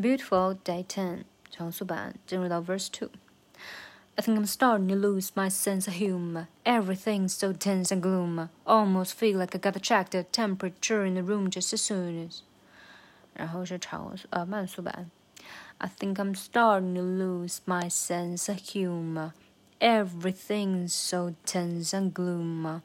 [0.00, 6.46] Beautiful Day Ten 长速版进入到 Verse Two。I think I'm starting to lose my sense of humor.
[6.64, 8.48] Everything's so tense and gloom.
[8.64, 12.42] Almost feel like I gotta check the temperature in the room just as soon as.
[13.34, 15.10] 然后是长呃慢速版。
[15.78, 19.32] I think I'm starting to lose my sense of humor.
[19.80, 22.80] Everything's so tense and gloom.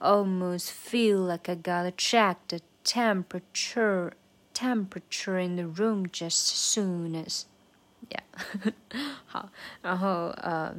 [0.00, 4.12] Almost feel like I gotta check the temperature
[4.63, 7.43] temperature in the room just as soon as
[8.09, 8.23] yeah
[9.25, 9.49] 好，
[9.81, 10.73] 然后呃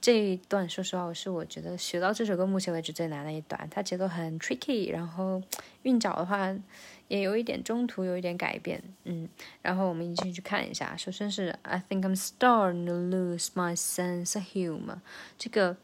[0.00, 5.42] 这一段说实话，我是我觉得学到这首歌目前为止最难的一段，它节奏很 tricky，然后
[5.84, 6.54] 韵脚的话
[7.08, 9.28] 也有一点中途有一点改变，嗯，
[9.62, 10.94] 然后我们一起去看一下。
[10.96, 14.98] 首先是 I think I'm starting to lose my sense of humor，
[15.38, 15.76] 这个。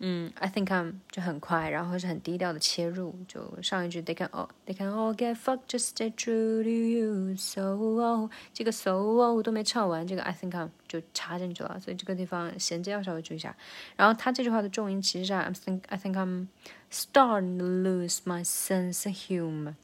[0.00, 6.62] 嗯，I think I'm 就很快，然后是很低调的切入，就上一句 They can all They can all get fucked, just stay true
[6.62, 7.36] to you.
[7.36, 13.56] So oh，这个 so oh 都没唱完，这个 I think I'm 就插进去了，所以这个地方衔接要稍微注意一下。
[13.96, 16.46] 然后他这句话的重音其实是 I'm think I think I'm
[16.92, 19.74] starting to lose my sense of humor.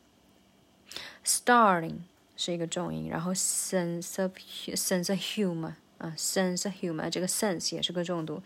[1.24, 2.02] Starting
[2.36, 4.36] 是一个重音，然后 sense of
[4.76, 5.74] sense of humor。
[5.97, 8.41] 啊，sense of humor 这个 sense 也是个重读，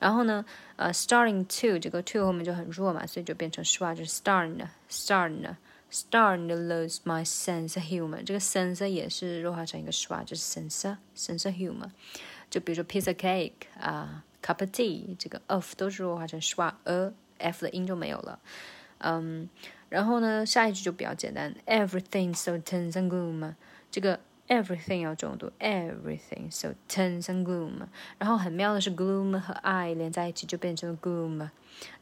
[0.00, 0.44] 然后呢，
[0.74, 8.24] 呃，starting to 这个 to 后面就很弱嘛，所以就变成 schwa，就是 starting，starting，starting to lose my sense of humor。
[8.24, 11.90] 这个 sense 也是弱化成一个 schwa，就是 sense，sense of humor。
[12.50, 18.40] 就比如说 piece of cake 啊，cup of tea，这个 of 都是弱化成 schwa，a f 的音就没有了。
[18.98, 19.48] 嗯，
[19.88, 23.54] 然后呢，下一句就比较简单，everything so tense and gloom，
[23.92, 24.18] 这个。
[24.51, 27.87] Everything 要重读，everything so tense and gloom。
[28.17, 31.49] 然后很妙的是，gloom 和 i 连在一起就变成了 gloom，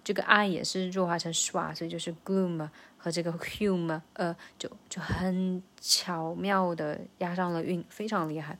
[0.03, 8.57] 这个 i 也是弱化成 shwa，所以就是 gloom 和这个 hum 呃就就很巧妙的押上了韵，非常厉害。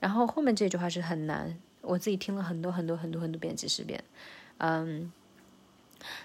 [0.00, 4.02] 然后后面这句话是很难，我自己听了很多很多很多很多遍，几十遍，
[4.58, 5.12] 嗯。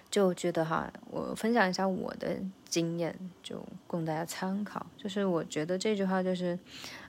[0.09, 2.37] 就觉得哈，我分享一下我的
[2.67, 4.85] 经验，就供大家参考。
[4.97, 6.57] 就是我觉得这句话就是，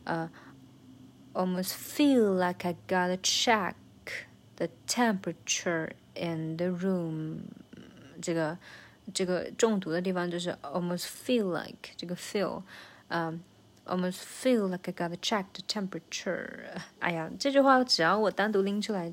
[0.05, 0.31] 呃
[1.33, 3.75] ，almost feel like I gotta check
[4.57, 7.39] the temperature in the room。
[8.23, 8.57] 这个
[9.13, 12.63] 这个中毒的地方就是 almost feel like 这个 feel，
[13.09, 13.43] 嗯
[13.85, 16.65] ，almost feel like I gotta check the temperature。
[16.99, 19.13] 哎呀，这句话只要我单独拎出来。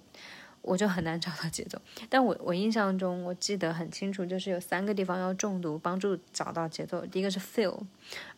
[0.64, 1.80] 我就很难找到节奏，
[2.10, 7.06] 但我我印象中我记得很清楚，就是有三个地方要重读，帮助找到节奏。
[7.06, 7.78] 第一个是 feel，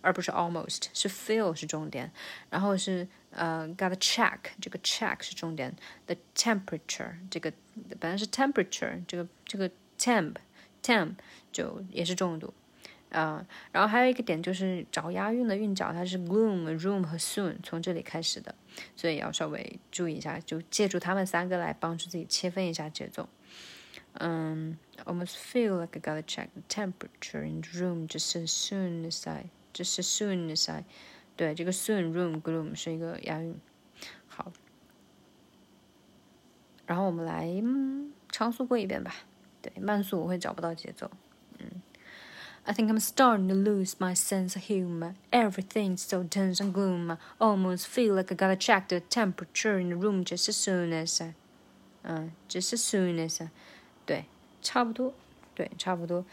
[0.02, 2.12] 而不是 almost，是 feel 是重点，
[2.50, 5.72] 然后是呃 gotta check，这个 check 是重点
[6.08, 7.54] ，the temperature 这个
[8.00, 9.70] 本来是 temperature，这个这个
[10.00, 10.34] temp
[10.82, 11.14] temp
[11.52, 12.52] 就也是重读。
[13.12, 18.54] 啊，然后还有一个点就是找押韵的韵脚，它是 gloom、room 和 soon 从这里开始的，
[18.96, 23.30] 所以要稍微注意一下，就借助他们三个来帮助自己切分一下节奏。
[24.20, 29.50] 嗯，almost feel like I gotta check the temperature in the room just as soon as I,
[29.74, 30.86] just as soon as I，
[31.36, 33.60] 对，这个 soon、room、gloom 是一个押韵。
[34.28, 34.52] 好，
[36.86, 39.16] 然后我们来嗯、唱速过一遍吧。
[39.62, 41.10] 对，慢速我会找不到节奏。
[42.67, 45.15] I think I'm starting to lose my sense of humor.
[45.33, 47.17] Everything's so tense and gloom.
[47.39, 51.21] Almost feel like I gotta check the temperature in the room just as soon as
[51.21, 51.35] I,
[52.05, 53.51] 嗯，just as soon as I，
[54.07, 54.25] 对，
[54.63, 55.13] 差不多，
[55.55, 56.25] 对，差不多，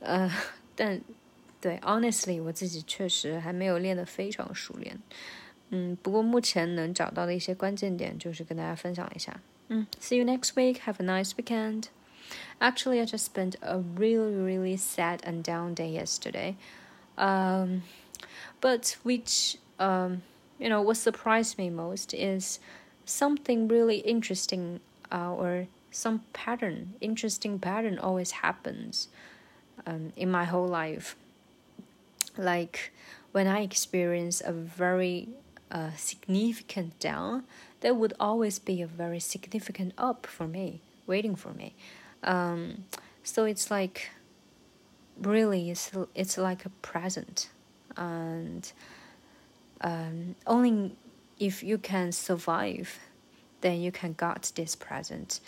[0.00, 0.30] 呃，
[0.76, 1.00] 但
[1.60, 4.98] 对，honestly，我自己确实还没有练得非常熟练，
[5.70, 10.80] 嗯，不过目前能找到的一些关键点，就是跟大家分享一下，嗯，See you next week.
[10.86, 11.84] Have a nice weekend.
[12.61, 16.57] Actually, I just spent a really, really sad and down day yesterday.
[17.17, 17.83] Um,
[18.59, 20.23] but which, um,
[20.57, 22.59] you know, what surprised me most is
[23.05, 24.79] something really interesting
[25.11, 29.07] uh, or some pattern, interesting pattern always happens
[29.87, 31.15] um, in my whole life.
[32.37, 32.91] Like
[33.31, 35.29] when I experience a very
[35.71, 37.43] uh, significant down,
[37.81, 41.73] there would always be a very significant up for me, waiting for me.
[42.23, 42.85] Um,
[43.23, 44.09] so it's like
[45.21, 47.49] really it's it's like a present,
[47.95, 48.71] and
[49.81, 50.95] um, only
[51.39, 52.99] if you can survive,
[53.61, 55.39] then you can get this present,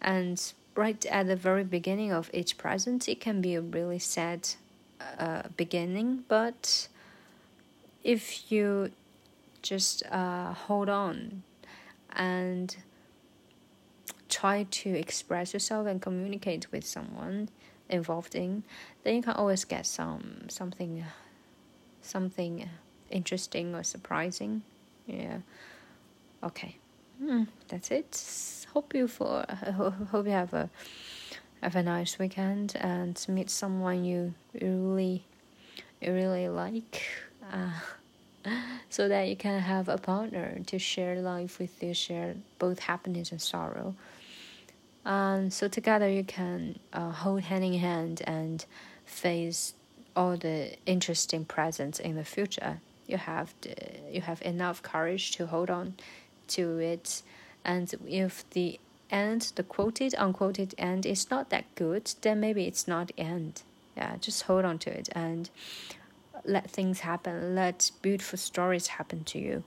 [0.00, 4.48] and right at the very beginning of each present, it can be a really sad
[5.18, 6.88] uh, beginning, but
[8.02, 8.90] if you
[9.62, 11.42] just uh, hold on
[12.16, 12.76] and
[14.30, 17.48] try to express yourself and communicate with someone
[17.88, 18.62] involved in,
[19.02, 21.04] then you can always get some something
[22.02, 22.68] something
[23.10, 24.62] interesting or surprising
[25.06, 25.38] Yeah.
[26.42, 26.76] Okay.
[27.22, 28.66] Mm, that's it.
[28.72, 29.44] Hope you for
[30.10, 30.70] hope you have a
[31.60, 35.24] have a nice weekend and meet someone you really
[36.00, 37.02] you really like.
[37.52, 37.72] Uh,
[38.88, 43.32] so that you can have a partner to share life with you, share both happiness
[43.32, 43.94] and sorrow.
[45.04, 48.64] And so together you can uh, hold hand in hand and
[49.04, 49.74] face
[50.14, 52.80] all the interesting presents in the future.
[53.06, 53.74] You have the,
[54.10, 55.94] you have enough courage to hold on
[56.48, 57.22] to it,
[57.64, 58.78] and if the
[59.10, 63.62] end, the quoted unquoted end is not that good, then maybe it's not the end.
[63.96, 65.50] Yeah, just hold on to it and
[66.44, 67.54] let things happen.
[67.54, 69.64] Let beautiful stories happen to you,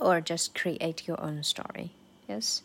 [0.00, 1.92] or just create your own story.
[2.28, 2.62] Yes.